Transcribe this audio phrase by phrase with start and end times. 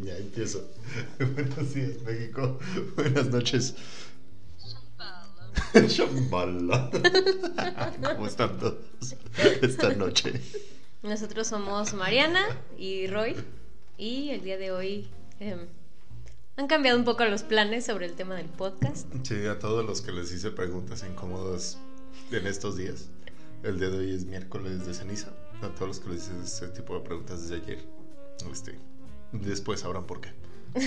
[0.00, 0.68] ya empiezo.
[1.18, 2.58] Buenos días, México.
[2.96, 3.74] Buenas noches.
[5.74, 6.90] Shambhala.
[8.14, 8.76] ¿Cómo están todos
[9.62, 10.40] esta noche?
[11.02, 12.44] Nosotros somos Mariana
[12.78, 13.36] y Roy
[13.98, 15.08] y el día de hoy
[15.40, 15.60] em,
[16.56, 19.06] han cambiado un poco los planes sobre el tema del podcast.
[19.22, 21.78] Sí, a todos los que les hice preguntas incómodas
[22.30, 23.08] en estos días.
[23.62, 25.32] El día de hoy es miércoles de ceniza.
[25.62, 27.78] A todos los que les hice ese tipo de preguntas desde ayer.
[28.50, 28.78] Este,
[29.32, 30.30] después sabrán por qué.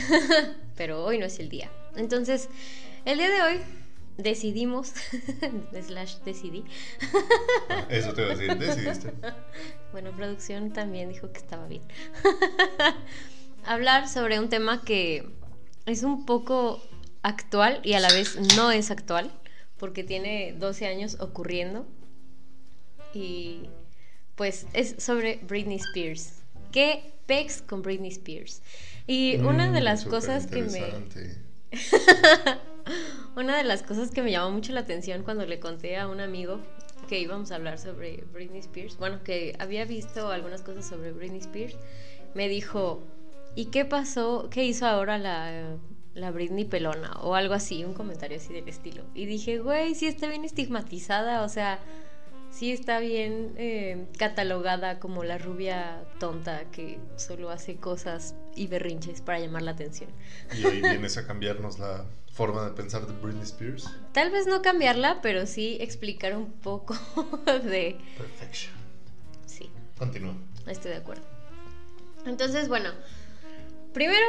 [0.76, 1.72] Pero hoy no es el día.
[1.96, 2.50] Entonces,
[3.06, 3.62] el día de hoy
[4.18, 4.94] decidimos,
[5.88, 6.64] slash decidí.
[7.70, 9.14] Ah, Eso te iba a decir, decidiste.
[9.92, 11.82] Bueno, producción también dijo que estaba bien.
[13.66, 15.28] Hablar sobre un tema que
[15.88, 16.80] es un poco
[17.24, 19.32] actual y a la vez no es actual,
[19.78, 21.88] porque tiene 12 años ocurriendo.
[23.16, 23.64] Y
[24.36, 26.39] pues es sobre Britney Spears.
[26.72, 28.62] ¿Qué pex con Britney Spears?
[29.08, 31.08] Y una de Mm, las cosas que me...
[33.36, 36.20] Una de las cosas que me llamó mucho la atención cuando le conté a un
[36.20, 36.62] amigo
[37.08, 41.40] que íbamos a hablar sobre Britney Spears, bueno, que había visto algunas cosas sobre Britney
[41.40, 41.78] Spears,
[42.34, 43.08] me dijo,
[43.56, 44.50] ¿y qué pasó?
[44.52, 45.78] ¿Qué hizo ahora la,
[46.14, 47.14] la Britney pelona?
[47.22, 49.06] O algo así, un comentario así del estilo.
[49.14, 51.80] Y dije, güey, sí está bien estigmatizada, o sea,
[52.52, 59.22] sí está bien eh, catalogada como la rubia tonta que solo hace cosas y berrinches
[59.22, 60.10] para llamar la atención.
[60.58, 63.90] Y hoy vienes a cambiarnos la forma de pensar de Britney Spears.
[64.14, 66.96] Tal vez no cambiarla, pero sí explicar un poco
[67.46, 67.98] de...
[68.18, 68.74] Perfection.
[69.46, 70.36] Sí, Continúa.
[70.68, 71.24] estoy de acuerdo.
[72.26, 72.90] Entonces, bueno,
[73.94, 74.26] primero,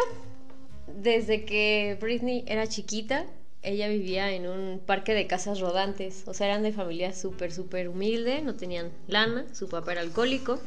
[0.86, 3.26] desde que Britney era chiquita,
[3.62, 6.24] ella vivía en un parque de casas rodantes.
[6.26, 10.58] O sea, eran de familia súper, súper humilde, no tenían lana, su papá era alcohólico.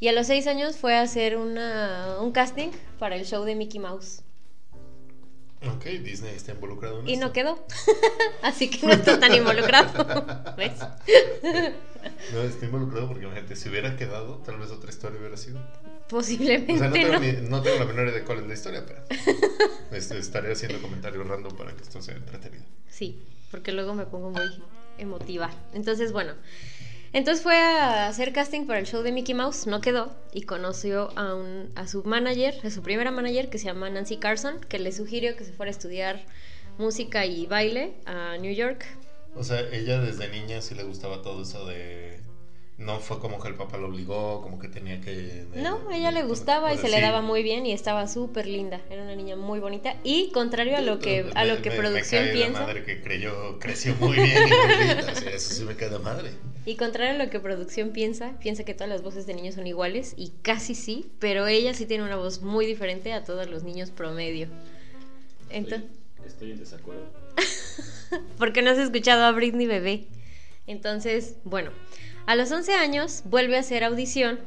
[0.00, 3.56] Y a los seis años fue a hacer una, un casting para el show de
[3.56, 4.22] Mickey Mouse.
[5.66, 7.26] Ok, Disney está involucrado en Y esto.
[7.26, 7.58] no quedó.
[8.42, 10.24] Así que no está tan involucrado.
[10.56, 10.72] ¿Ves?
[12.32, 15.58] No, está involucrado porque imagínate, si hubiera quedado, tal vez otra historia hubiera sido.
[16.08, 17.20] Posiblemente O sea, no tengo, no.
[17.48, 19.02] no tengo la menor idea de cuál es la historia, pero
[19.90, 22.62] este, estaré haciendo comentarios random para que esto sea entretenido.
[22.88, 23.20] Sí,
[23.50, 24.62] porque luego me pongo muy
[24.96, 25.50] emotiva.
[25.74, 26.34] Entonces, bueno.
[27.12, 31.10] Entonces fue a hacer casting para el show de Mickey Mouse, no quedó, y conoció
[31.16, 34.78] a, un, a su manager, a su primera manager, que se llama Nancy Carson, que
[34.78, 36.24] le sugirió que se fuera a estudiar
[36.76, 38.84] música y baile a New York.
[39.34, 42.20] O sea, ella desde niña sí le gustaba todo eso de...
[42.78, 45.10] No fue como que el papá lo obligó, como que tenía que...
[45.10, 48.46] de- No, a ella le gustaba y se le daba muy bien y estaba súper
[48.46, 48.80] linda.
[48.88, 49.96] Era una niña muy bonita.
[50.04, 52.60] Y contrario a lo que, a Me- lo que me- producción me cae piensa.
[52.60, 55.74] La madre que creyó, creció muy bien y muy linda, o sea, eso sí me
[55.74, 56.30] cae de madre.
[56.66, 59.66] Y contrario a lo que producción piensa, piensa que todas las voces de niños son
[59.66, 63.64] iguales y casi sí, pero ella sí tiene una voz muy diferente a todos los
[63.64, 64.46] niños promedio.
[65.50, 65.88] Entonces,
[66.24, 67.02] Estoy, estoy en desacuerdo.
[68.38, 70.04] porque no has escuchado a Britney bebé.
[70.68, 71.70] Entonces, bueno,
[72.28, 74.38] a los 11 años vuelve a hacer audición.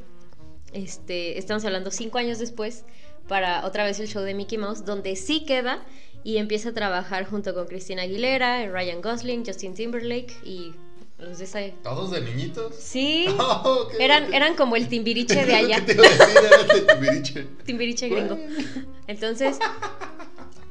[0.72, 2.86] Este, estamos hablando 5 años después
[3.28, 5.84] para otra vez el show de Mickey Mouse, donde sí queda
[6.24, 10.74] y empieza a trabajar junto con Christina Aguilera, Ryan Gosling, Justin Timberlake y
[11.18, 12.76] los de esa ¿Todos de niñitos?
[12.76, 15.84] Sí, Oh, eran, eran como el timbiriche de allá.
[15.84, 17.48] que te iba a decir era de Timbiriche.
[17.66, 18.38] Timbiriche gringo.
[19.08, 19.58] Entonces,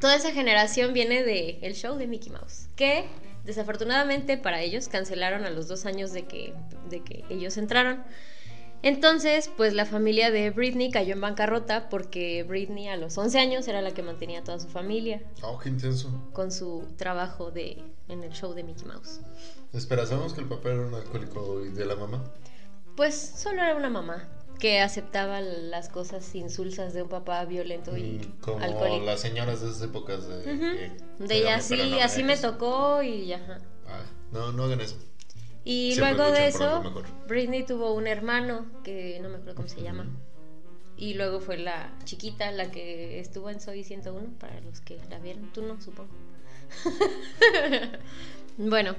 [0.00, 3.04] toda esa generación viene de el show de Mickey Mouse, que
[3.44, 6.54] desafortunadamente para ellos cancelaron a los dos años de que,
[6.88, 8.02] de que ellos entraron.
[8.82, 13.68] Entonces, pues la familia de Britney cayó en bancarrota porque Britney a los 11 años
[13.68, 16.30] era la que mantenía a toda su familia Oh, qué intenso.
[16.32, 19.20] con su trabajo de, en el show de Mickey Mouse.
[19.74, 22.24] Espera, ¿sabemos que el papá era un alcohólico y de la mamá?
[22.96, 24.26] Pues solo era una mamá
[24.60, 29.04] que aceptaba las cosas insulsas de un papá violento y Mm, Como alcohólico.
[29.06, 30.36] las señoras de esas épocas de...
[30.54, 30.76] Ujú.
[31.18, 33.58] que De llaman, así, no así me tocó y ajá.
[33.86, 34.02] Ah,
[34.32, 34.96] no, no hagan eso.
[35.64, 36.82] Y Siempre luego de eso.
[37.26, 40.06] Britney tuvo un hermano que no me acuerdo cómo se llama.
[40.96, 45.18] Y luego fue la chiquita, la que estuvo en Soy 101, para los que la
[45.18, 45.50] vieron.
[45.52, 46.10] Tú no, supongo.
[48.58, 48.94] bueno,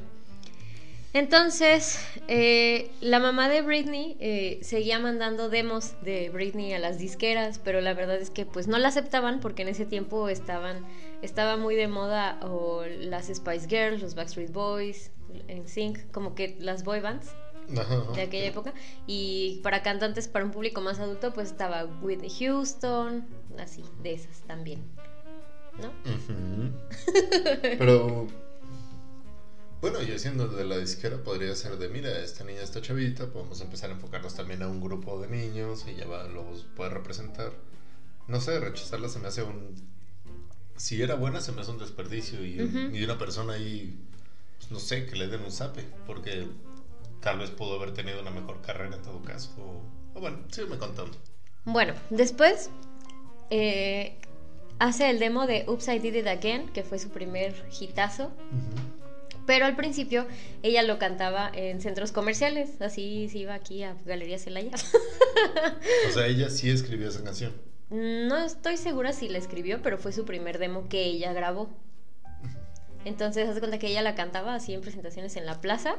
[1.13, 7.59] entonces eh, la mamá de Britney eh, seguía mandando demos de Britney a las disqueras,
[7.59, 10.85] pero la verdad es que pues no la aceptaban porque en ese tiempo estaban
[11.21, 15.11] estaba muy de moda o las Spice Girls, los Backstreet Boys,
[15.47, 17.31] en Sync, como que las boy bands
[17.67, 18.73] de aquella época.
[19.07, 23.25] Y para cantantes para un público más adulto, pues estaba Whitney Houston,
[23.59, 24.83] así, de esas también.
[25.81, 25.91] ¿No?
[27.61, 28.27] Pero
[29.81, 33.59] bueno, yo siendo de la disquera podría ser de, mira, esta niña está chavita, podemos
[33.61, 37.51] empezar a enfocarnos también a un grupo de niños, ella va, los puede representar.
[38.27, 39.75] no sé, rechazarla se me hace un...
[40.77, 42.59] Si era buena, se me hace un desperdicio y,
[42.93, 43.99] y una persona ahí,
[44.57, 46.47] pues, no sé, que le den un zape, porque
[47.19, 49.51] tal vez pudo haber tenido una mejor carrera en todo caso.
[49.59, 51.15] O, o bueno, sígueme contando.
[51.65, 52.71] Bueno, después
[53.51, 54.17] eh,
[54.79, 58.31] hace el demo de Oops, I Did It Again, que fue su primer hitazo.
[59.45, 60.27] Pero al principio
[60.63, 64.71] ella lo cantaba en centros comerciales, así se iba aquí a Galería Celaya.
[66.09, 67.53] O sea, ella sí escribió esa canción.
[67.89, 71.69] No estoy segura si la escribió, pero fue su primer demo que ella grabó.
[73.03, 75.95] Entonces, hace cuenta que ella la cantaba así en presentaciones en la plaza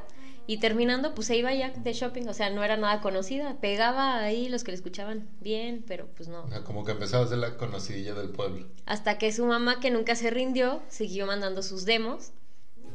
[0.46, 4.20] y terminando, pues se iba ya de shopping, o sea, no era nada conocida, pegaba
[4.20, 6.48] ahí los que le escuchaban bien, pero pues no.
[6.52, 8.68] Ah, Como que empezaba a ser la conocidilla del pueblo.
[8.86, 12.32] Hasta que su mamá, que nunca se rindió, siguió mandando sus demos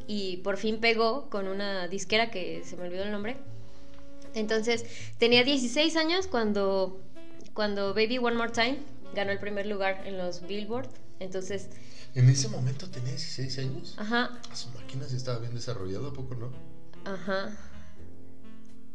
[0.08, 3.36] y por fin pegó con una disquera que se me olvidó el nombre.
[4.34, 4.84] Entonces,
[5.18, 7.00] tenía 16 años cuando,
[7.54, 8.78] cuando Baby One More Time
[9.14, 10.88] ganó el primer lugar en los Billboard.
[11.20, 11.68] Entonces,
[12.14, 13.94] En ese momento tenía 16 años.
[13.98, 16.50] ajá, A su máquina sí estaba bien desarrollada, ¿a poco no?
[17.04, 17.56] ajá,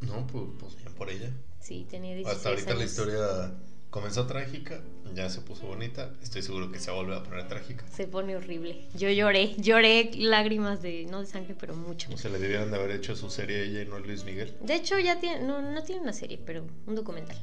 [0.02, 1.32] No, pues, pues bien por ella.
[1.60, 3.52] sí, tenía 16 Hasta ahorita la historia
[3.94, 4.82] comenzó trágica,
[5.14, 6.12] ya se puso bonita.
[6.24, 7.86] Estoy seguro que se va a volver a poner trágica.
[7.92, 8.88] Se pone horrible.
[8.96, 12.10] Yo lloré, lloré lágrimas de, no de sangre, pero mucho.
[12.12, 14.24] O sea, le debieran de haber hecho su serie a ella y no a Luis
[14.24, 14.52] Miguel.
[14.62, 17.38] De hecho, ya tiene, no, no tiene una serie, pero un documental.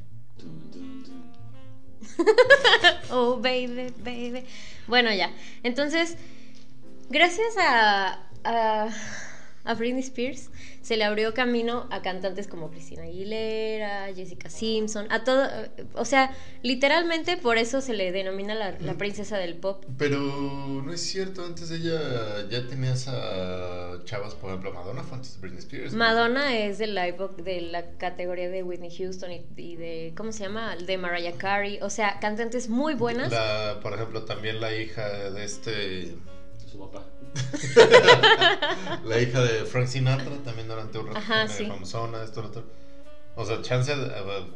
[3.13, 4.45] Oh, baby, baby.
[4.87, 5.33] Bueno, ya.
[5.63, 6.17] Entonces,
[7.11, 8.89] gracias a, a,
[9.65, 15.23] a Britney Spears, se le abrió camino a cantantes como Cristina Aguilera, Jessica Simpson, a
[15.25, 15.47] todo.
[15.95, 19.85] O sea, literalmente por eso se le denomina la, la princesa del pop.
[19.99, 25.35] Pero no es cierto, antes ella ya tenías a chavas, por ejemplo, Madonna fue antes
[25.35, 25.93] de Britney Spears.
[25.93, 30.33] Madonna es de la, época- de la categoría de Whitney Houston y, y de, ¿cómo
[30.33, 30.77] se llama?
[30.77, 31.79] De Mariah Carey.
[31.83, 33.31] O sea, cantantes muy buenas.
[33.31, 36.15] La, por ejemplo, también la hija de este.
[36.71, 37.05] Su papá.
[39.05, 41.67] La hija de Frank Sinatra también durante un rato Ajá, sí.
[41.67, 42.65] famosona, esto, lo otro.
[43.35, 44.47] O sea, Chance eh,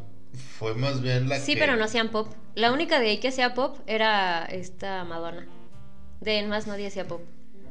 [0.58, 1.60] fue más bien la Sí, que...
[1.60, 2.28] pero no hacían pop.
[2.54, 5.46] La única de ahí que hacía pop era esta Madonna.
[6.20, 7.22] De en más nadie hacía pop.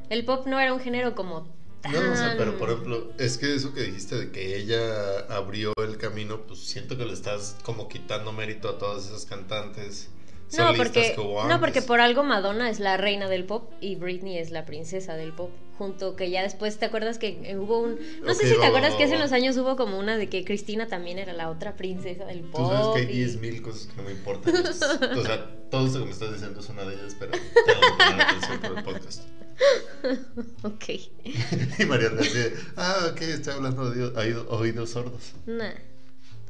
[0.09, 1.47] El pop no era un género como.
[1.91, 5.73] No, no sé, pero por ejemplo, es que eso que dijiste de que ella abrió
[5.83, 10.09] el camino, pues siento que le estás como quitando mérito a todas esas cantantes.
[10.57, 11.15] No, porque,
[11.47, 15.15] no, porque por algo Madonna es la reina del pop y Britney es la princesa
[15.15, 15.49] del pop.
[15.77, 17.97] Junto que ya después, ¿te acuerdas que eh, hubo un...
[18.21, 19.19] No sé Ok, si va, te va, acuerdas va, que hace va.
[19.21, 22.61] unos años hubo como una de que Cristina también era la otra princesa del pop.
[22.61, 24.53] Tú sabes que hay y- 10.000 cosas que no me importan.
[24.55, 28.03] o sea, todo esto que me estás diciendo es una de ellas, pero tengo que
[28.05, 29.21] poner atención por el podcast.
[30.63, 30.83] Ok.
[31.79, 35.33] Y Mariana de, ah, ok, está hablando de oído- oído- oídos sordos.
[35.45, 35.71] Nah,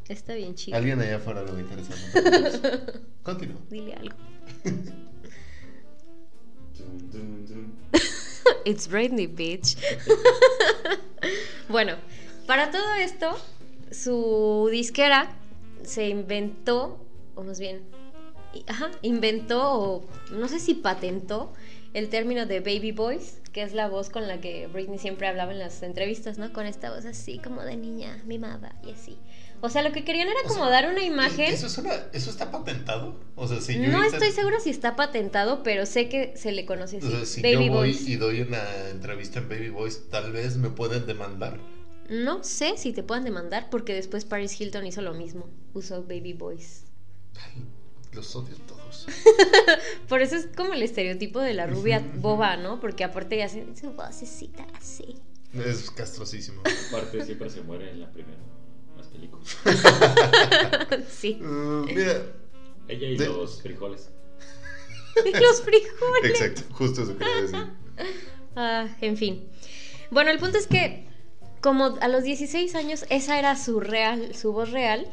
[0.09, 0.77] está bien chido.
[0.77, 3.01] Alguien allá afuera lo va a interesar.
[3.23, 3.61] Continúa.
[3.69, 4.15] Dile algo.
[8.65, 9.77] It's Britney, bitch.
[11.69, 11.95] bueno,
[12.47, 13.37] para todo esto,
[13.91, 15.35] su disquera
[15.83, 16.99] se inventó,
[17.35, 17.81] o más bien,
[18.67, 21.53] ajá, inventó, o no sé si patentó,
[21.93, 25.51] el término de baby voice, que es la voz con la que Britney siempre hablaba
[25.53, 26.51] en las entrevistas, ¿no?
[26.51, 29.17] Con esta voz así como de niña, mimada y así.
[29.61, 31.53] O sea, lo que querían era O como sea, dar una imagen.
[31.53, 33.21] ¿Eso, es una- ¿Eso está patentado?
[33.35, 36.65] O sea, si yo No estoy segura si está patentado, pero sé que se le
[36.65, 37.07] conoce así.
[37.07, 40.57] O sea, si baby yo voy y doy una entrevista en Baby Voice, tal vez
[40.57, 41.61] me pueden demandar.
[42.09, 45.49] No sé si te puedan demandar porque después Paris Hilton hizo lo mismo.
[45.73, 46.81] Usó Baby Voice.
[47.39, 47.63] Ay,
[48.13, 49.07] los odio todos.
[50.07, 52.79] Por eso es como el estereotipo de la rubia boba, ¿no?
[52.79, 55.15] Porque aparte hacen su vocecita así.
[55.53, 56.61] Es castrosísimo.
[56.89, 58.39] Aparte, siempre se muere en la primera.
[58.97, 59.57] Las películas.
[61.09, 61.39] sí.
[61.41, 62.25] Uh, mira,
[62.87, 64.09] Ella y De- los frijoles.
[65.15, 66.23] Los frijoles.
[66.25, 67.67] exacto, justo eso quería decir.
[68.55, 69.47] Ah, en fin.
[70.09, 71.07] Bueno, el punto es que
[71.61, 75.07] como a los 16 años esa era su real, su voz real.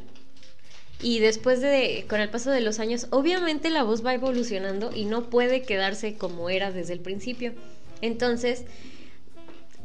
[1.03, 5.05] Y después de, con el paso de los años, obviamente la voz va evolucionando y
[5.07, 7.55] no puede quedarse como era desde el principio.
[8.03, 8.65] Entonces,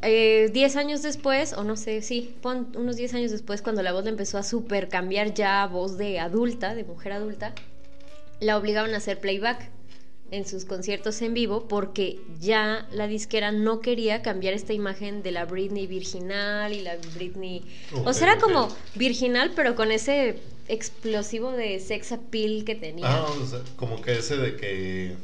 [0.02, 3.94] eh, 10 años después, o no sé, sí, pon unos 10 años después, cuando la
[3.94, 7.54] voz le empezó a super cambiar ya a voz de adulta, de mujer adulta,
[8.40, 9.70] la obligaron a hacer playback
[10.32, 15.32] en sus conciertos en vivo porque ya la disquera no quería cambiar esta imagen de
[15.32, 17.64] la Britney virginal y la Britney...
[17.94, 23.06] o Ok, sea, era como virginal, pero con ese explosivo de sex appeal que tenía.
[23.08, 25.16] Ah, o sea, como que ese de que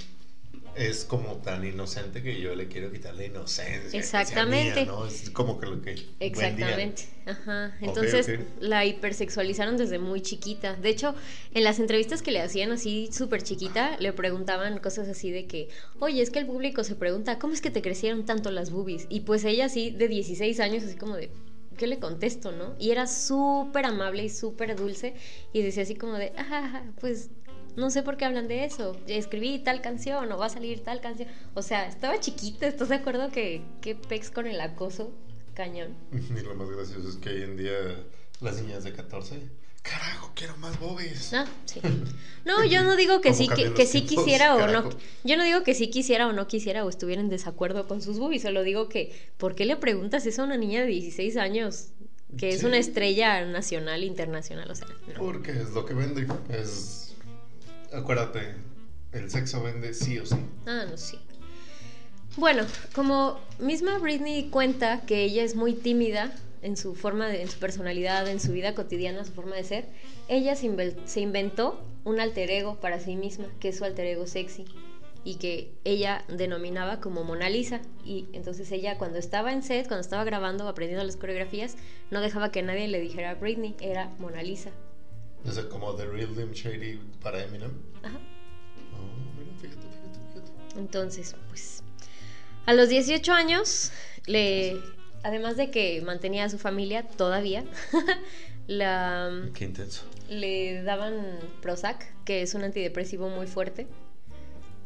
[0.75, 3.99] es como tan inocente que yo le quiero quitar la inocencia.
[3.99, 4.83] Exactamente.
[4.83, 5.05] mía, ¿no?
[5.05, 5.95] Es como que lo que.
[6.19, 7.07] Exactamente.
[7.25, 7.75] Ajá.
[7.81, 8.29] Entonces
[8.59, 10.75] la hipersexualizaron desde muy chiquita.
[10.75, 11.13] De hecho,
[11.53, 15.69] en las entrevistas que le hacían así súper chiquita, le preguntaban cosas así de que,
[15.99, 19.07] oye, es que el público se pregunta, ¿cómo es que te crecieron tanto las boobies?
[19.09, 21.29] Y pues ella así de 16 años, así como de,
[21.77, 22.75] ¿qué le contesto, no?
[22.79, 25.15] Y era súper amable y súper dulce
[25.53, 27.29] y decía así como de, ajá, pues
[27.75, 28.97] no sé por qué hablan de eso.
[29.07, 31.29] Escribí tal canción o va a salir tal canción.
[31.53, 35.11] O sea, estaba chiquita, ¿estás de acuerdo que, que pex con el acoso?
[35.53, 35.95] Cañón.
[36.11, 38.05] Y lo más gracioso es que hoy en día
[38.41, 39.60] las niñas de 14.
[39.81, 41.33] Carajo, quiero más bobbies.
[41.33, 41.81] Ah, sí.
[42.45, 44.89] No, yo no digo que ¿Cómo sí, que, sí tiempos, quisiera o no.
[45.23, 48.19] Yo no digo que sí quisiera o no quisiera o estuviera en desacuerdo con sus
[48.19, 48.43] boobies.
[48.43, 51.89] Solo digo que, ¿por qué le preguntas eso a una niña de 16 años?
[52.37, 55.19] Que es una estrella nacional, internacional, o sea, no.
[55.19, 56.27] Porque es lo que vende.
[56.49, 57.15] Es.
[57.91, 58.55] Acuérdate,
[59.11, 60.37] el sexo vende sí o sí.
[60.65, 61.19] Ah, no, sí.
[62.37, 67.49] Bueno, como misma Britney cuenta que ella es muy tímida en su forma, de, en
[67.49, 69.85] su personalidad, en su vida cotidiana, su forma de ser,
[70.27, 74.27] ella se, se inventó un alter ego para sí misma, que es su alter ego
[74.27, 74.65] sexy,
[75.23, 77.81] y que ella denominaba como Mona Lisa.
[78.03, 81.77] Y entonces ella cuando estaba en set, cuando estaba grabando, aprendiendo las coreografías,
[82.09, 84.71] no dejaba que nadie le dijera Britney, era Mona Lisa.
[85.45, 87.71] O sea, como The Real Dim Shady para Eminem.
[88.03, 88.19] Ajá.
[88.93, 90.79] Oh, mira, fíjate, fíjate, fíjate.
[90.79, 91.83] Entonces, pues,
[92.65, 93.91] a los 18 años,
[94.27, 94.79] le,
[95.23, 97.63] además de que mantenía a su familia todavía,
[98.67, 100.03] la, Qué intenso.
[100.29, 103.87] le daban Prozac, que es un antidepresivo muy fuerte,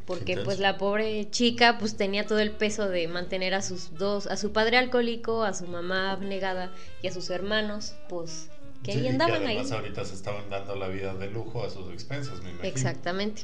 [0.05, 4.27] porque pues la pobre chica pues tenía todo el peso de mantener a sus dos,
[4.27, 8.49] a su padre alcohólico, a su mamá abnegada y a sus hermanos, pues
[8.83, 9.55] que Sí, ahí y andaban ahí.
[9.57, 12.67] además ahorita se estaban dando la vida de lujo a sus expensas, me imagino.
[12.67, 13.43] Exactamente.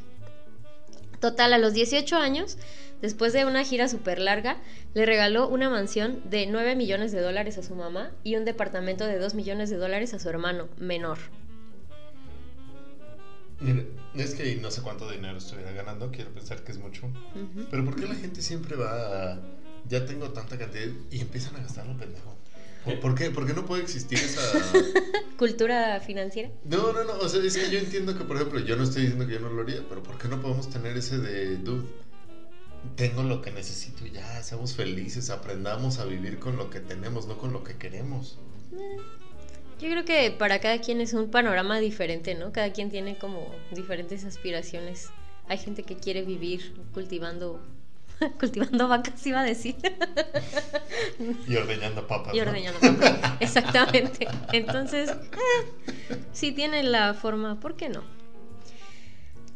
[1.22, 2.58] Total, a los 18 años,
[3.00, 4.58] después de una gira súper larga,
[4.96, 9.06] le regaló una mansión de 9 millones de dólares a su mamá y un departamento
[9.06, 11.20] de 2 millones de dólares a su hermano menor.
[14.16, 17.08] Es que no sé cuánto dinero estuviera ganando, quiero pensar que es mucho.
[17.70, 19.40] Pero ¿por qué la gente siempre va a...
[19.88, 22.36] Ya tengo tanta cantidad y empiezan a gastarlo pendejo?
[22.84, 23.30] ¿Por, por qué?
[23.30, 24.42] ¿Por qué no puede existir esa...?
[25.38, 26.50] Cultura financiera.
[26.64, 29.04] No, no, no, o sea, es que yo entiendo que, por ejemplo, yo no estoy
[29.04, 31.88] diciendo que yo no lo haría, pero ¿por qué no podemos tener ese de, dude,
[32.96, 37.38] tengo lo que necesito ya, seamos felices, aprendamos a vivir con lo que tenemos, no
[37.38, 38.38] con lo que queremos?
[39.80, 42.52] Yo creo que para cada quien es un panorama diferente, ¿no?
[42.52, 45.10] Cada quien tiene como diferentes aspiraciones.
[45.48, 47.60] Hay gente que quiere vivir cultivando
[48.40, 49.76] cultivando vacas iba a decir.
[51.48, 52.34] Y ordeñando papas.
[52.34, 52.44] y ¿no?
[52.44, 53.34] ordeñando papas.
[53.40, 54.28] Exactamente.
[54.54, 58.04] Entonces, eh, si tiene la forma, ¿por qué no?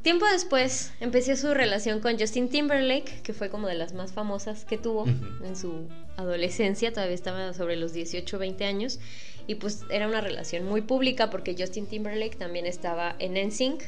[0.01, 4.63] Tiempo después empecé su relación con Justin Timberlake, que fue como de las más famosas
[4.63, 8.99] que tuvo en su adolescencia, todavía estaba sobre los 18 20 años,
[9.47, 13.81] y pues era una relación muy pública porque Justin Timberlake también estaba en NSYNC,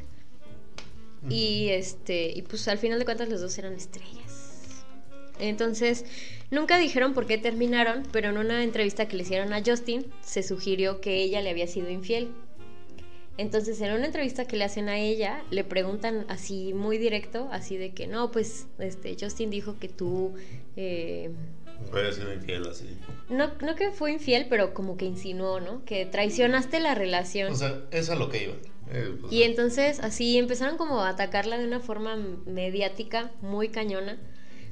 [1.30, 4.27] y este y pues al final de cuentas los dos eran estrellas.
[5.40, 6.06] Entonces,
[6.52, 10.44] nunca dijeron por qué terminaron, pero en una entrevista que le hicieron a Justin se
[10.44, 12.30] sugirió que ella le había sido infiel.
[13.38, 17.78] Entonces, en una entrevista que le hacen a ella, le preguntan así muy directo, así
[17.78, 20.34] de que no, pues este Justin dijo que tú
[20.76, 21.30] eh,
[22.36, 22.86] infiel así.
[23.30, 25.86] no, no que fue infiel, pero como que insinuó, ¿no?
[25.86, 27.52] Que traicionaste la relación.
[27.54, 28.58] O sea, eso es a lo que iban.
[28.90, 32.16] Eh, Y entonces así empezaron como a atacarla de una forma
[32.48, 34.18] mediática muy cañona,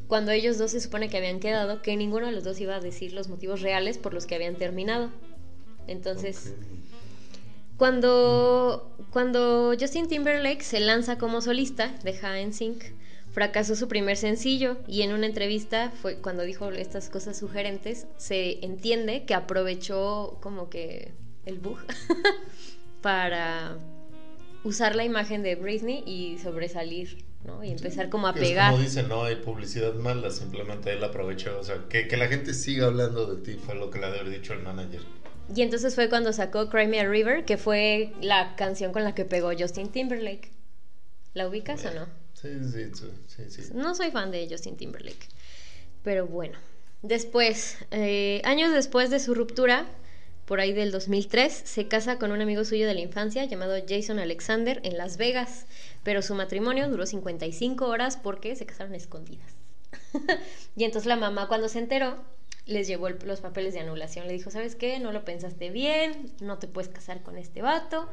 [0.08, 2.80] cuando ellos dos se supone que habían quedado, que ninguno de los dos iba a
[2.80, 5.10] decir los motivos reales por los que habían terminado.
[5.88, 6.54] Entonces,
[7.78, 12.84] cuando, cuando Justin Timberlake se lanza como solista, deja en Sync,
[13.32, 18.64] fracasó su primer sencillo y en una entrevista fue cuando dijo estas cosas sugerentes, se
[18.66, 21.12] entiende que aprovechó como que
[21.46, 21.80] el bug
[23.02, 23.78] para
[24.64, 27.64] usar la imagen de Britney y sobresalir, ¿no?
[27.64, 28.72] Y empezar como a Es pegar.
[28.72, 31.58] como dice, no hay publicidad mala, simplemente él aprovechó.
[31.60, 34.12] O sea, que, que la gente siga hablando de ti fue lo que le ha
[34.12, 35.02] de haber dicho el manager.
[35.54, 39.14] Y entonces fue cuando sacó Cry Me a River, que fue la canción con la
[39.14, 40.52] que pegó Justin Timberlake.
[41.34, 42.08] ¿La ubicas o no?
[42.34, 42.90] Sí, sí,
[43.28, 43.72] sí, sí, sí.
[43.74, 45.28] No soy fan de Justin Timberlake.
[46.04, 46.58] Pero bueno.
[47.02, 49.86] Después, eh, años después de su ruptura,
[50.46, 54.20] por ahí del 2003, se casa con un amigo suyo de la infancia llamado Jason
[54.20, 55.66] Alexander en Las Vegas.
[56.04, 59.56] Pero su matrimonio duró 55 horas porque se casaron escondidas.
[60.76, 62.18] y entonces la mamá cuando se enteró
[62.66, 64.28] les llevó los papeles de anulación.
[64.28, 65.00] Le dijo, ¿sabes qué?
[65.00, 68.08] No lo pensaste bien, no te puedes casar con este vato.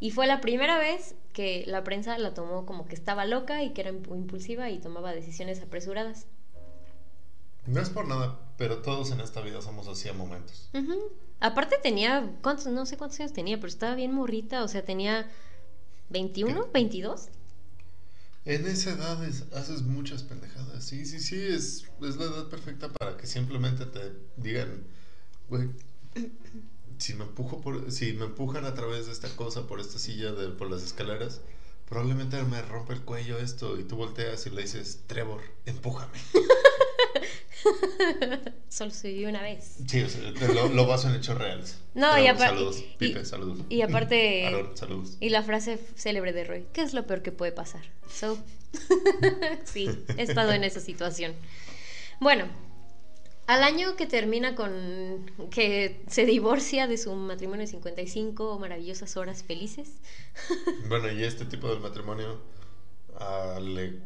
[0.00, 3.70] Y fue la primera vez que la prensa la tomó como que estaba loca y
[3.72, 6.26] que era impu- impulsiva y tomaba decisiones apresuradas.
[7.66, 10.70] No es por nada, pero todos en esta vida somos así a momentos.
[11.40, 12.66] Aparte tenía, ¿cuántos?
[12.66, 15.30] No sé cuántos años tenía, pero estaba bien morrita, o sea, tenía
[16.10, 17.28] 21, 22.
[18.44, 20.84] En esa edad es- haces muchas pendejadas.
[20.84, 24.84] Sí, sí, sí, es, es la edad perfecta para que simplemente te digan,
[25.48, 25.70] güey,
[26.98, 30.32] si me empujo por, si me empujan a través de esta cosa por esta silla
[30.32, 31.40] de, por las escaleras,
[31.88, 36.12] probablemente me rompe el cuello esto y tú volteas y le dices, Trevor, empújame.
[38.68, 39.76] Solo se vivió una vez.
[39.86, 41.78] Sí, o sea, lo, lo baso en hechos reales.
[41.94, 43.60] No, y apar- Saludos, y- Pipe, saludos.
[43.68, 45.16] Y aparte, saludos.
[45.20, 47.82] y la frase célebre de Roy, ¿qué es lo peor que puede pasar?
[48.12, 48.38] So,
[49.64, 51.34] sí, he estado en esa situación.
[52.20, 52.46] Bueno,
[53.46, 59.42] al año que termina con que se divorcia de su matrimonio de 55 maravillosas horas
[59.44, 59.88] felices,
[60.88, 62.40] Bueno, y este tipo de matrimonio,
[63.18, 64.00] ah, le,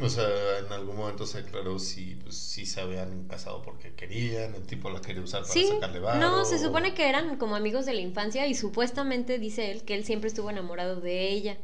[0.00, 4.54] o sea, en algún momento se aclaró si, pues, si se habían casado porque querían,
[4.54, 6.20] el tipo la quería usar para Sí, sacarle varo.
[6.20, 9.94] no, se supone que eran como amigos de la infancia y supuestamente dice él que
[9.94, 11.56] él siempre estuvo enamorado de ella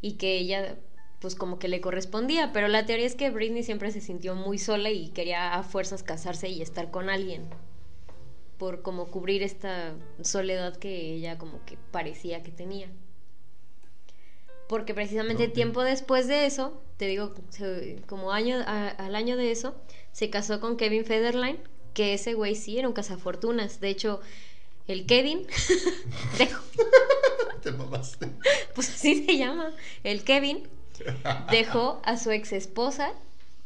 [0.00, 0.76] y que ella
[1.20, 4.58] pues como que le correspondía, pero la teoría es que Britney siempre se sintió muy
[4.58, 7.48] sola y quería a fuerzas casarse y estar con alguien
[8.58, 12.88] por como cubrir esta soledad que ella como que parecía que tenía.
[14.68, 19.50] Porque precisamente tiempo después de eso, te digo, se- como año a- al año de
[19.50, 19.74] eso,
[20.12, 21.58] se casó con Kevin Federline,
[21.94, 23.80] que ese güey sí era un cazafortunas.
[23.80, 24.20] De hecho,
[24.86, 25.46] el Kevin
[26.38, 26.62] dejó,
[27.62, 28.30] Te mamaste.
[28.74, 29.72] pues así se llama,
[30.04, 30.68] el Kevin
[31.50, 33.12] dejó a su ex esposa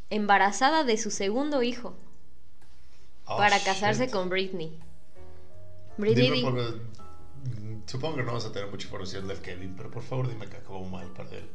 [0.09, 1.95] embarazada de su segundo hijo
[3.27, 4.77] Oh, para casarse con Britney.
[5.97, 10.03] Britney Dime mm, supongo que no vas a tener mucha información del Kevin, pero por
[10.03, 11.47] favor dime que acabó mal para él.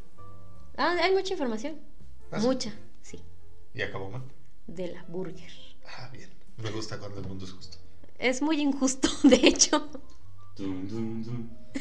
[0.76, 1.76] Ah, hay mucha información.
[2.30, 2.46] ¿Ah, sí?
[2.46, 3.20] Mucha, sí.
[3.74, 4.22] ¿Y acabó mal?
[4.66, 5.50] De la burger.
[5.86, 6.30] Ah, bien.
[6.58, 7.78] Me gusta cuando el mundo es justo.
[8.18, 9.88] Es muy injusto, de hecho.
[10.56, 11.50] Dum, dum, dum.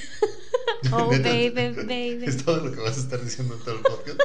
[0.92, 2.26] Oh, baby, baby.
[2.26, 4.20] Es todo lo que vas a estar diciendo en todo el podcast.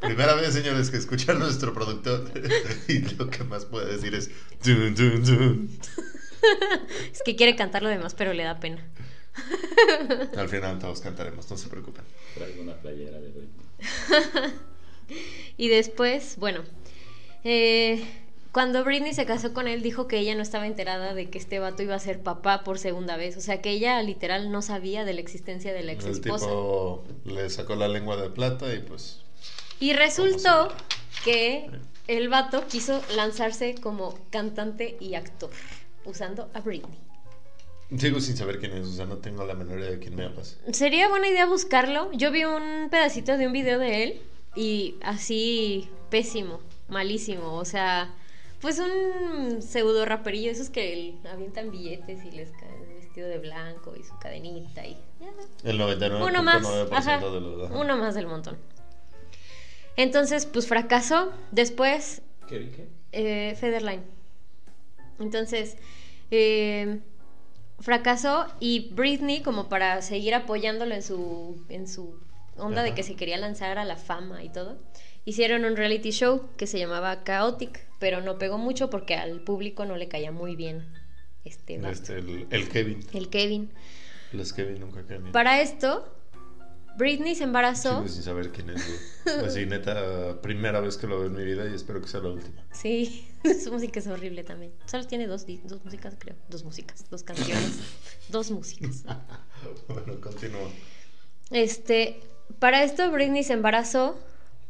[0.00, 2.30] Primera vez, señores, que escuchan a nuestro productor
[2.88, 4.30] y lo que más puede decir es
[4.64, 5.78] dun, dun, dun.
[7.12, 8.88] Es que quiere cantar lo demás, pero le da pena.
[10.36, 12.04] Al final todos cantaremos, no se preocupen.
[12.34, 13.66] Traigo una playera de Britney.
[15.56, 16.62] Y después, bueno,
[17.44, 18.02] eh,
[18.52, 21.58] cuando Britney se casó con él, dijo que ella no estaba enterada de que este
[21.58, 23.36] vato iba a ser papá por segunda vez.
[23.36, 26.46] O sea, que ella literal no sabía de la existencia de la ex El esposa.
[26.46, 29.20] tipo le sacó la lengua de plata y pues
[29.80, 30.72] Y resultó
[31.24, 31.70] que
[32.08, 35.50] el vato quiso lanzarse como cantante y actor,
[36.04, 36.98] usando a Britney.
[37.96, 40.24] Sigo sin saber quién es, o sea, no tengo la menor idea de quién me
[40.24, 40.58] hablas.
[40.72, 42.10] Sería buena idea buscarlo.
[42.12, 44.22] Yo vi un pedacito de un video de él
[44.56, 47.54] y así pésimo, malísimo.
[47.54, 48.14] O sea,
[48.60, 53.94] pues un pseudo raperillo, esos que avientan billetes y les cae el vestido de blanco
[53.98, 55.70] y su cadenita y ya.
[55.70, 57.70] El 99.9% Uno más, ajá, de los...
[57.70, 57.78] ajá.
[57.78, 58.56] uno más del montón.
[59.96, 61.32] Entonces, pues fracasó.
[61.50, 62.70] Después ¿Qué?
[62.70, 62.88] ¿Qué?
[63.12, 64.02] eh, Federline.
[65.18, 65.76] Entonces,
[66.30, 67.00] eh,
[67.80, 72.14] fracasó y Britney, como para seguir apoyándolo en su, en su
[72.56, 74.78] onda de que se quería lanzar a la fama y todo,
[75.24, 79.84] hicieron un reality show que se llamaba Chaotic, pero no pegó mucho porque al público
[79.84, 80.86] no le caía muy bien
[81.44, 83.00] este, Este, el, el Kevin.
[83.12, 83.70] el Kevin.
[84.32, 85.32] Los Kevin nunca caen bien.
[85.32, 86.06] Para esto,
[86.96, 87.98] Britney se embarazó.
[87.98, 88.84] Sigo sin saber quién es,
[89.24, 89.46] güey.
[89.46, 92.30] Así, neta, primera vez que lo veo en mi vida y espero que sea la
[92.30, 92.62] última.
[92.72, 93.28] Sí,
[93.64, 94.72] su música es horrible también.
[94.86, 96.36] Solo tiene dos, dos músicas, creo.
[96.48, 97.80] Dos músicas, dos canciones.
[98.28, 99.04] dos músicas.
[99.88, 100.68] bueno, continúa.
[101.50, 102.20] Este,
[102.58, 104.18] para esto Britney se embarazó,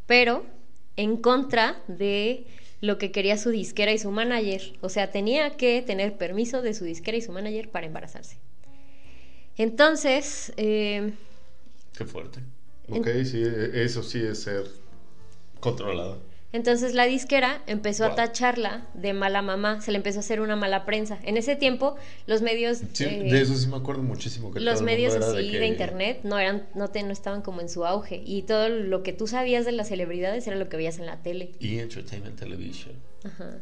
[0.07, 0.45] pero
[0.97, 2.47] en contra de
[2.81, 4.73] lo que quería su disquera y su manager.
[4.81, 8.39] O sea, tenía que tener permiso de su disquera y su manager para embarazarse.
[9.57, 11.13] Entonces, eh,
[12.01, 12.41] Qué fuerte.
[12.89, 13.43] En- Ok, sí,
[13.75, 14.65] eso sí es ser
[15.61, 16.17] controlada.
[16.55, 20.57] entonces la disquera empezó a tacharla de mala mamá, se le empezó a hacer una
[20.57, 21.19] mala prensa.
[21.25, 24.51] En ese tiempo, los medios Sí, eh, de eso sí me acuerdo muchísimo.
[24.51, 27.69] Que los medios así de, que- internet no eran no te no estaban como en
[27.69, 30.99] su auge y todo lo que tú sabías de las celebridades era lo que veías
[30.99, 32.95] en la tele Y Entertainment Television.
[33.25, 33.59] Ajá.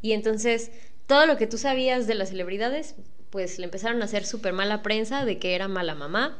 [0.00, 0.70] y entonces
[1.06, 2.94] todo lo que tú sabías de las celebridades
[3.28, 6.38] pues le empezaron a hacer súper mala prensa de que era mala mamá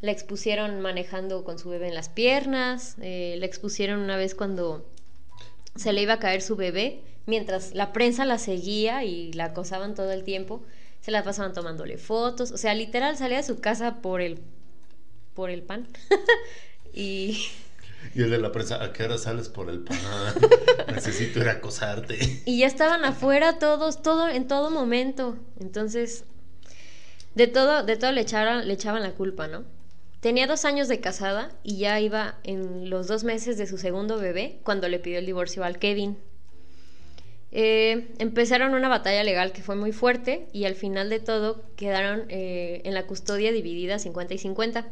[0.00, 4.86] la expusieron manejando con su bebé en las piernas eh, la expusieron una vez cuando
[5.76, 9.94] se le iba a caer su bebé mientras la prensa la seguía y la acosaban
[9.94, 10.62] todo el tiempo
[11.00, 14.40] se la pasaban tomándole fotos o sea literal salía de su casa por el
[15.34, 15.86] por el pan.
[16.92, 17.46] y
[18.14, 19.98] Y el de la prensa, ¿a qué hora sales por el pan?
[20.94, 22.42] Necesito ir a acosarte.
[22.44, 25.38] Y ya estaban afuera todos, todo, en todo momento.
[25.58, 26.24] Entonces,
[27.34, 29.64] de todo, de todo le echaban, le echaban la culpa, ¿no?
[30.20, 34.18] Tenía dos años de casada y ya iba en los dos meses de su segundo
[34.18, 36.18] bebé cuando le pidió el divorcio al Kevin.
[37.52, 42.26] Eh, empezaron una batalla legal que fue muy fuerte y al final de todo quedaron
[42.28, 44.88] eh, en la custodia dividida 50 y 50.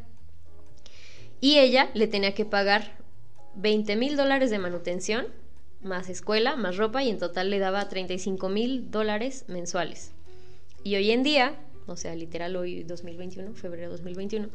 [1.40, 2.96] Y ella le tenía que pagar
[3.54, 5.26] 20 mil dólares de manutención,
[5.82, 10.12] más escuela, más ropa, y en total le daba 35 mil dólares mensuales.
[10.82, 11.54] Y hoy en día,
[11.86, 14.48] o sea, literal hoy 2021, febrero 2021,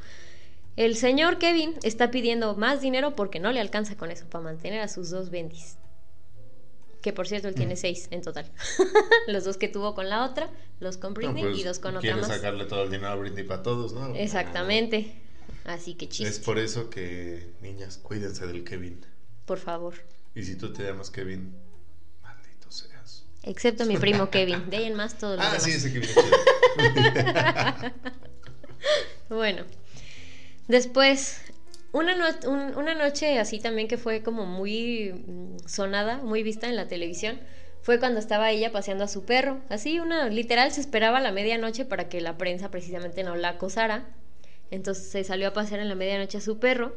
[0.75, 4.81] el señor Kevin está pidiendo más dinero porque no le alcanza con eso para mantener
[4.81, 5.77] a sus dos bendis.
[7.01, 7.77] Que por cierto, él tiene Mm.
[7.77, 8.49] seis en total.
[9.27, 11.91] los dos que tuvo con la otra, los con Britney No, pues, y dos con
[11.91, 12.27] otra Quiere más.
[12.27, 14.15] sacarle todo el dinero a Britney para todos, ¿no?
[14.15, 15.13] Exactamente.
[15.65, 19.05] Así que Es chiste, por eso que, niñas, cuídense del Kevin.
[19.45, 19.93] por favor.
[20.35, 21.53] Y si tú te llamas Kevin,
[22.21, 23.25] maldito seas.
[23.43, 24.69] Excepto mi primo Kevin.
[24.69, 25.63] De ahí en más todos los Ah, demás.
[25.63, 26.15] sí, ese Kevin es.
[29.29, 29.63] Bueno,
[30.67, 31.41] después,
[31.91, 36.67] una, no- un- una noche así también que fue como muy mm, sonada, muy vista
[36.67, 37.39] en la televisión,
[37.81, 39.59] fue cuando estaba ella paseando a su perro.
[39.69, 43.49] Así, una literal se esperaba a la medianoche para que la prensa precisamente no la
[43.49, 44.05] acosara.
[44.71, 46.95] Entonces se salió a pasear en la medianoche a su perro.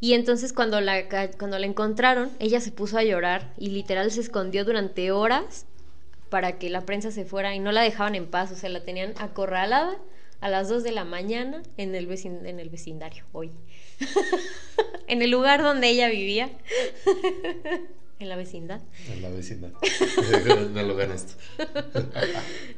[0.00, 1.08] Y entonces cuando la,
[1.38, 5.66] cuando la encontraron, ella se puso a llorar y literal se escondió durante horas
[6.28, 8.82] para que la prensa se fuera y no la dejaban en paz, o sea, la
[8.84, 9.96] tenían acorralada
[10.42, 13.50] a las 2 de la mañana en el, vecin- en el vecindario, hoy.
[15.06, 16.50] en el lugar donde ella vivía,
[18.18, 18.80] en la vecindad.
[19.10, 19.70] En la vecindad.
[20.74, 21.34] no lo esto.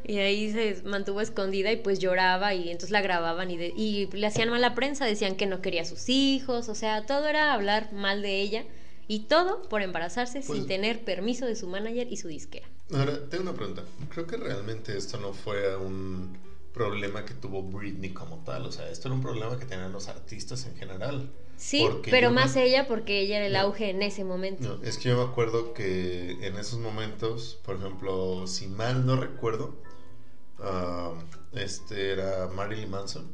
[0.04, 4.06] Y ahí se mantuvo escondida y pues lloraba y entonces la grababan y, de- y
[4.12, 7.52] le hacían mala prensa, decían que no quería a sus hijos, o sea, todo era
[7.54, 8.64] hablar mal de ella
[9.08, 12.66] y todo por embarazarse Pues- sin tener permiso de su manager y su disquera.
[12.92, 13.82] Ahora, tengo una pregunta.
[14.10, 16.36] Creo que realmente esto no fue un
[16.74, 18.66] problema que tuvo Britney como tal.
[18.66, 21.30] O sea, esto era un problema que tenían los artistas en general.
[21.56, 23.60] Sí, pero me- más ella porque ella era el No.
[23.60, 24.76] auge en ese momento.
[24.78, 29.16] No, es que yo me acuerdo que en esos momentos, por ejemplo, si mal no
[29.16, 29.76] recuerdo,
[30.58, 31.12] ah,
[31.52, 33.32] este era Marilyn Manson,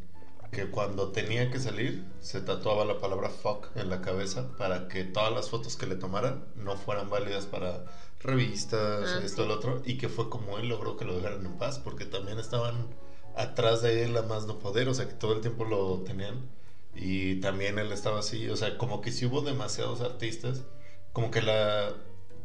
[0.53, 5.05] que cuando tenía que salir se tatuaba la palabra fuck en la cabeza para que
[5.05, 7.85] todas las fotos que le tomaran no fueran válidas para
[8.21, 9.49] revistas, Ah, esto, sí.
[9.49, 12.39] el otro, y que fue como él logró que lo dejaran en paz, porque también
[12.39, 12.89] estaban
[13.37, 16.49] atrás de él a más no poder, o sea que todo el tiempo lo tenían.
[16.95, 20.65] Y también él estaba así, o sea, como que si hubo demasiados artistas,
[21.13, 21.95] como que la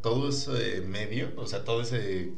[0.02, 2.34] todo ese medio, o sea, todo ese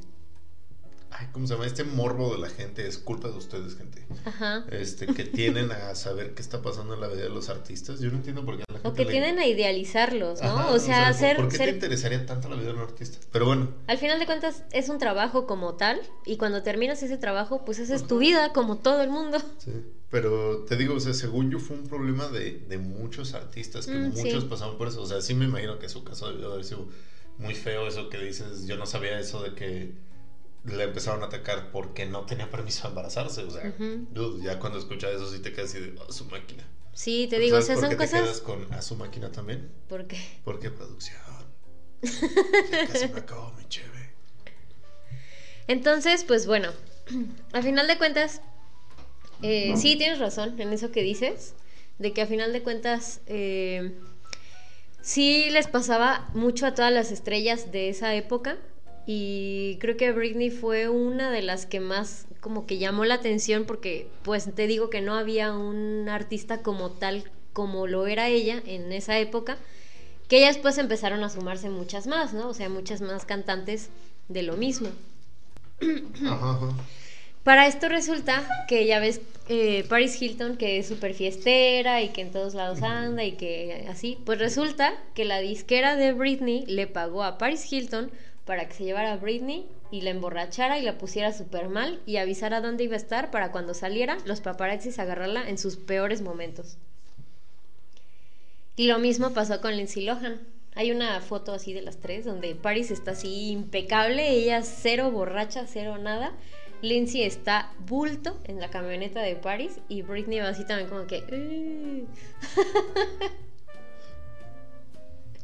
[1.20, 1.66] ay, ¿cómo se llama?
[1.66, 4.06] Este morbo de la gente es culpa de ustedes, gente.
[4.26, 4.66] Ajá.
[4.72, 8.00] Este que tienen a saber qué está pasando en la vida de los artistas.
[8.00, 10.48] Yo no entiendo por qué la gente O que le- tienden a idealizarlos, ¿no?
[10.48, 13.18] Ajá, o sea, ¿por- ser, ¿por qué te interesaría tanto la vida de un artista?
[13.32, 17.18] Pero bueno, Al final de cuentas es un trabajo como tal y cuando terminas ese
[17.18, 19.40] trabajo pues esa es tu vida como todo el mundo.
[19.58, 19.72] Sí,
[20.10, 23.94] pero te digo, o sea, según yo fue un problema de, de muchos artistas, que
[23.98, 24.50] Mm, muchos sí.
[24.50, 25.02] pasaron por eso.
[25.02, 26.88] O sea, sí me imagino que su caso debió haber sido
[27.38, 29.92] muy feo, eso que dices, yo no sabía eso de que
[30.66, 33.44] le empezaron a atacar porque no tenía permiso de embarazarse.
[33.44, 33.74] O sea,
[34.12, 36.68] dude, ya cuando escuchas eso sí te quedas así de, "Oh, su máquina.
[36.94, 38.22] Sí, te digo, o ¿Sabes sea, por son qué te cosas...
[38.22, 39.72] quedas con a su máquina también?
[39.88, 41.18] Porque Porque producción.
[42.72, 44.10] Ya casi me acabo mi cheve.
[45.68, 46.72] Entonces, pues bueno,
[47.54, 48.42] al final de cuentas,
[49.42, 51.54] eh, sí tienes razón en eso que dices,
[52.00, 53.94] de que a final de cuentas eh,
[55.02, 58.58] sí les pasaba mucho a todas las estrellas de esa época
[59.10, 63.64] y creo que Britney fue una de las que más como que llamó la atención
[63.66, 68.62] porque pues te digo que no había un artista como tal como lo era ella
[68.66, 69.58] en esa época
[70.28, 72.50] que ya después empezaron a sumarse muchas más, ¿no?
[72.50, 73.90] O sea, muchas más cantantes
[74.28, 74.90] de lo mismo.
[75.82, 76.76] Ajá, ajá.
[77.46, 82.20] Para esto resulta que ya ves eh, Paris Hilton, que es súper fiestera y que
[82.20, 86.88] en todos lados anda y que así, pues resulta que la disquera de Britney le
[86.88, 88.12] pagó a Paris Hilton
[88.48, 92.18] para que se llevara a Britney y la emborrachara y la pusiera súper mal y
[92.18, 96.78] avisara dónde iba a estar para cuando saliera los paparazzis agarrarla en sus peores momentos.
[98.76, 100.40] Y lo mismo pasó con Lindsay Lohan.
[100.76, 105.66] Hay una foto así de las tres donde Paris está así impecable, ella cero borracha,
[105.68, 106.32] cero nada.
[106.82, 112.06] Lindsay está bulto en la camioneta de Paris y Britney va así también como que...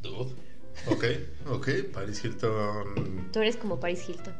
[0.88, 1.06] Ok,
[1.50, 3.30] ok, Paris Hilton.
[3.32, 4.34] Tú eres como Paris Hilton.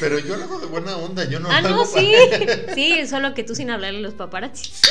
[0.00, 2.14] Pero yo lo hago de buena onda, yo no ah, no, sí.
[2.30, 4.80] para- Sí, solo que tú sin hablarle a los paparazzis.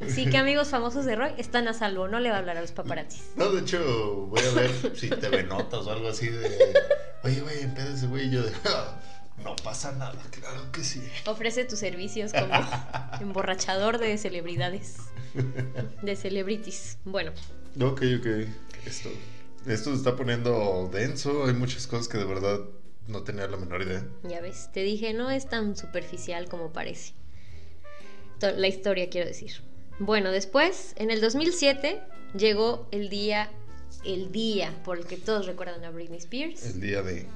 [0.00, 2.60] Así que amigos famosos de Roy están a salvo, no le va a hablar a
[2.60, 3.22] los paparazzis.
[3.36, 6.74] No, de hecho, voy a ver si te notas o algo así de.
[7.22, 8.28] Oye, güey, empédese, güey.
[8.30, 8.52] Yo de.
[8.66, 9.00] "Ah,
[9.42, 11.02] No pasa nada, claro que sí.
[11.26, 12.52] Ofrece tus servicios como
[13.20, 14.96] emborrachador de celebridades.
[16.02, 16.98] De celebrities.
[17.04, 17.32] Bueno,
[17.80, 18.26] Ok, ok.
[18.86, 19.08] Esto,
[19.66, 21.44] esto se está poniendo denso.
[21.46, 22.60] Hay muchas cosas que de verdad
[23.08, 24.04] no tenía la menor idea.
[24.22, 27.14] ya ves, te dije, no es tan superficial como parece.
[28.40, 29.52] La historia, quiero decir.
[29.98, 32.02] Bueno, después, en el 2007,
[32.36, 33.48] llegó el día,
[34.04, 37.26] el día por el que todos recuerdan a Britney Spears, El día de.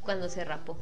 [0.00, 0.76] cuando se rapó.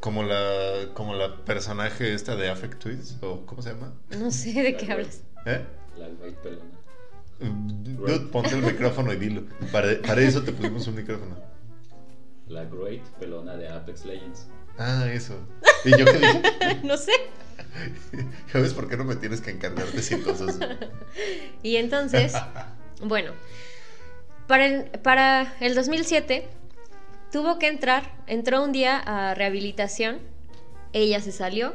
[0.00, 3.92] Como la, como la personaje esta de Affect Twins, o ¿cómo se llama?
[4.18, 5.20] No sé de qué hablas.
[5.46, 5.62] ¿Eh?
[5.98, 6.79] La white pelona.
[7.40, 9.42] Dude, ponte el micrófono y dilo.
[9.72, 11.36] Para, para eso te pusimos un micrófono.
[12.48, 14.48] La great pelona de Apex Legends.
[14.78, 15.38] Ah, eso.
[15.84, 16.80] ¿Y yo qué dije?
[16.84, 17.12] no sé.
[18.52, 20.58] ¿Ya ves por qué no me tienes que encargar de 100 cosas?
[21.62, 22.32] Y entonces,
[23.02, 23.32] bueno,
[24.46, 26.48] para el, para el 2007
[27.30, 30.20] tuvo que entrar, entró un día a rehabilitación,
[30.94, 31.74] ella se salió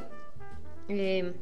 [0.89, 1.33] eh,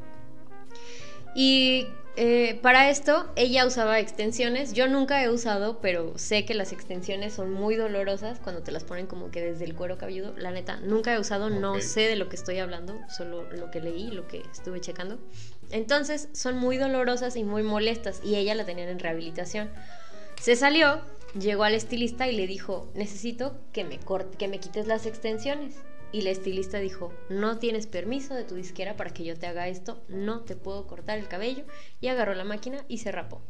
[1.36, 6.72] y eh, para esto ella usaba extensiones, yo nunca he usado, pero sé que las
[6.72, 10.52] extensiones son muy dolorosas cuando te las ponen como que desde el cuero cabelludo, la
[10.52, 14.12] neta, nunca he usado, no sé de lo que estoy hablando, solo lo que leí,
[14.12, 15.18] lo que estuve checando.
[15.72, 19.72] Entonces son muy dolorosas y muy molestas y ella la tenían en rehabilitación.
[20.40, 21.02] Se salió,
[21.40, 24.00] llegó al estilista y le dijo, necesito que me,
[24.38, 25.78] que me quites las extensiones.
[26.14, 29.68] Y la estilista dijo, no tienes permiso de tu disquera para que yo te haga
[29.68, 31.64] esto, no te puedo cortar el cabello.
[32.02, 33.42] Y agarró la máquina y se rapó.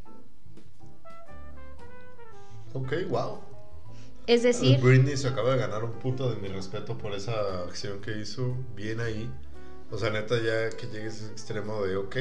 [2.74, 3.42] Ok, wow.
[4.28, 8.00] Es decir, Britney se acaba de ganar un punto de mi respeto por esa acción
[8.00, 8.56] que hizo.
[8.74, 9.30] Bien ahí.
[9.92, 12.16] O sea, neta, ya que llegue a ese extremo de, ok,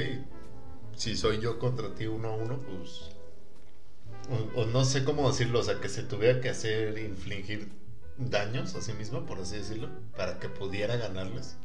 [0.96, 3.11] si soy yo contra ti uno a uno, pues.
[4.28, 7.68] O, o no sé cómo decirlo, o sea, que se tuviera que hacer, infligir
[8.18, 11.57] daños a sí mismo, por así decirlo, para que pudiera ganarles.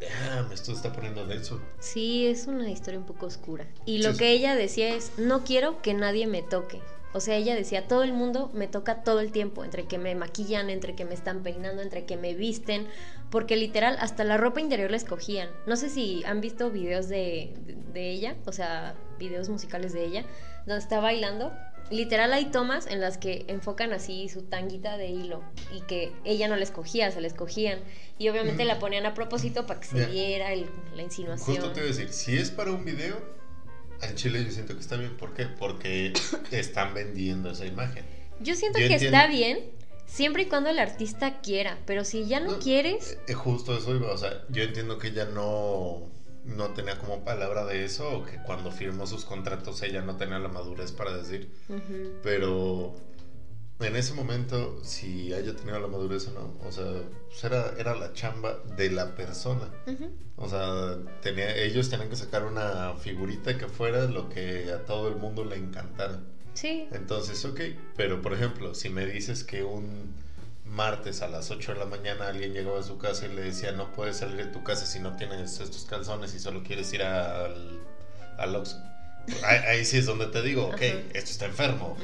[0.00, 1.60] Damn, esto está poniendo denso.
[1.80, 3.66] Sí, es una historia un poco oscura.
[3.84, 4.18] Y lo Sí.
[4.18, 6.80] que ella decía es, no quiero que nadie me toque.
[7.14, 10.14] O sea, ella decía, todo el mundo me toca todo el tiempo, entre que me
[10.14, 12.86] maquillan, entre que me están peinando, entre que me visten,
[13.30, 15.48] porque literal hasta la ropa interior la escogían.
[15.66, 20.04] No sé si han visto videos de, de- de ella, o sea, videos musicales de
[20.04, 20.24] ella,
[20.66, 21.50] donde está bailando.
[21.90, 25.42] Literal hay tomas en las que enfocan así su tanguita de hilo
[25.74, 27.78] y que ella no la escogía, se la escogían.
[28.18, 28.66] Y obviamente Mm.
[28.68, 30.06] la ponían a propósito para que se Ya.
[30.06, 31.56] viera el- la insinuación.
[31.56, 33.16] Justo te iba a decir, si es para un video,
[34.02, 35.16] al chile yo siento que está bien.
[35.16, 35.46] ¿Por qué?
[35.46, 36.12] Porque
[36.52, 38.04] están vendiendo esa imagen.
[38.40, 39.16] Yo siento Yo que entiendo.
[39.16, 39.58] está bien
[40.06, 43.94] siempre y cuando el artista quiera, pero si ya no, No, quieres, Eh, justo eso
[43.94, 46.08] iba, o sea, yo entiendo que ella no,
[46.48, 50.38] no tenía como palabra de eso, o que cuando firmó sus contratos ella no tenía
[50.38, 51.50] la madurez para decir,
[52.22, 52.94] pero
[53.80, 56.84] en ese momento, si haya tenido la madurez o no, o sea,
[57.28, 59.68] pues era, era la chamba de la persona.
[60.36, 65.08] O sea, tenía, ellos tenían que sacar una figurita que fuera lo que a todo
[65.08, 66.20] el mundo le encantara.
[66.54, 67.60] sí, Entonces, ok,
[67.96, 70.12] pero por ejemplo, si me dices que un
[70.68, 73.72] martes a las 8 de la mañana alguien llegaba a su casa y le decía
[73.72, 77.02] no puedes salir de tu casa si no tienes estos calzones y solo quieres ir
[77.02, 77.80] al,
[78.36, 78.82] al Oxxo",
[79.44, 80.84] Ahí, ahí sí es donde te digo, ok, Ajá.
[81.12, 81.96] esto está enfermo.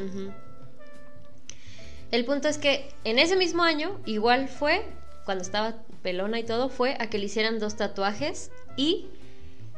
[2.10, 4.84] El punto es que en ese mismo año, igual fue,
[5.24, 9.08] cuando estaba pelona y todo, fue a que le hicieran dos tatuajes y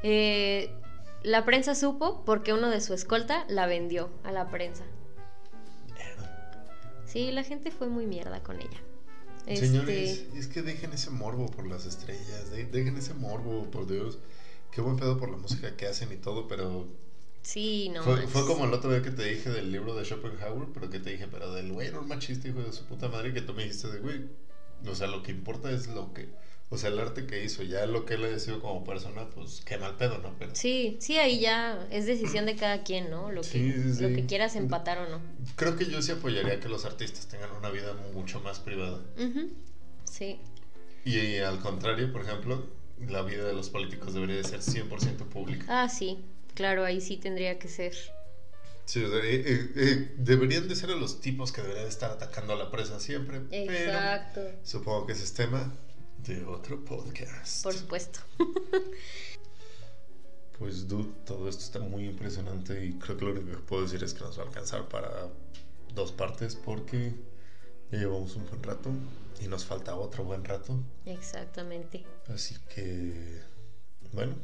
[0.02, 0.70] eh,
[1.22, 4.84] la prensa supo porque uno de su escolta la vendió a la prensa.
[7.16, 8.78] Sí, la gente fue muy mierda con ella.
[9.46, 13.86] Este, Señores, es que dejen ese morbo por las estrellas, de- dejen ese morbo, por
[13.86, 14.18] Dios.
[14.70, 16.86] Qué buen pedo por la música que hacen y todo, pero
[17.40, 18.02] Sí, no.
[18.02, 20.98] fue, fue como el otro día que te dije del libro de Schopenhauer, pero que
[20.98, 23.54] te dije, pero del güey era un machista, hijo de su puta madre, que tú
[23.54, 24.26] me dijiste de güey.
[24.86, 26.28] O sea, lo que importa es lo que.
[26.68, 29.62] O sea, el arte que hizo, ya lo que él ha sido como persona, pues
[29.64, 30.34] qué mal pedo, ¿no?
[30.38, 33.30] Pero Sí, sí, ahí ya es decisión de cada quien, ¿no?
[33.30, 35.20] Lo que, Sí, sí, Lo que quieras empatar o no.
[35.54, 39.00] creo que yo sí apoyaría que los artistas tengan una vida mucho más privada.
[39.16, 39.48] Ujú,
[40.10, 40.36] Sí,
[41.04, 42.66] Y al contrario, por ejemplo,
[43.06, 45.66] la vida de los políticos debería de ser 100% pública.
[45.68, 46.18] ah, sí,
[46.54, 47.94] claro, ahí sí tendría que ser.
[48.84, 52.10] Sí, o sea, eh, eh, eh, deberían de ser los tipos que deberían de estar
[52.10, 53.38] atacando a la presa siempre.
[53.50, 55.72] Exacto, Pero supongo que ese es tema
[56.26, 57.62] de otro podcast.
[57.62, 58.20] por supuesto.
[60.58, 64.02] Pues, dude, todo esto está muy impresionante y creo que lo único que puedo decir
[64.02, 65.28] es que nos va a alcanzar para
[65.94, 67.14] dos partes porque
[67.90, 68.90] Ya llevamos un buen rato
[69.40, 70.76] y nos falta otro buen rato.
[71.04, 72.04] Exactamente.
[72.28, 73.42] Así que,
[74.12, 74.34] bueno,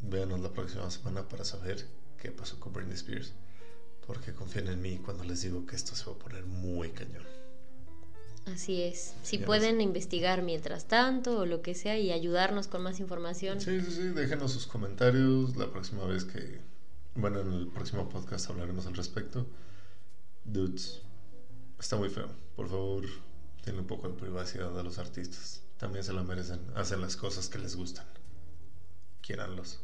[0.00, 1.86] véanos la próxima semana para saber
[2.18, 3.32] qué pasó con Britney Spears.
[4.06, 7.24] Porque confíen en mí cuando les digo que esto se va a poner muy cañón.
[8.46, 9.14] Así es.
[9.22, 13.60] Si Ya pueden investigar mientras tanto o lo que sea y ayudarnos con más información.
[13.60, 16.60] Sí, sí, sí, déjenos sus comentarios la próxima vez que,
[17.14, 19.46] bueno, en el próximo podcast hablaremos al respecto.
[20.44, 21.02] Dudes,
[21.78, 22.28] está muy feo.
[22.56, 23.04] Por favor,
[23.64, 25.62] denle un poco de privacidad a los artistas.
[25.78, 26.60] También se lo merecen.
[26.74, 28.06] Hacen las cosas que les gustan.
[29.22, 29.80] Quiéranlos.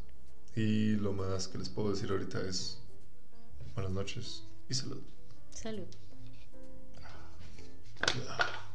[0.55, 2.79] Y lo más que les puedo decir ahorita es
[3.75, 5.01] buenas noches y salud.
[5.51, 5.87] Salud.
[8.01, 8.66] Ah.